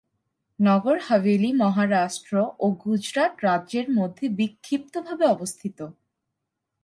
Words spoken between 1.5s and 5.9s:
মহারাষ্ট্র ও গুজরাট রাজ্যের মধ্যে বিক্ষিপ্তভাবে অবস্থিত।